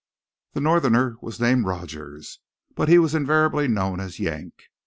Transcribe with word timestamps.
The 0.53 0.61
Northerner 0.61 1.17
was 1.21 1.39
named 1.39 1.65
Rogers, 1.67 2.39
but 2.73 2.89
was 2.89 3.13
invariably 3.13 3.67
known 3.67 3.99
as 3.99 4.19
Yank. 4.19 4.63